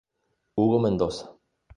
Hugo 0.55 0.79
Mendoza. 0.79 1.37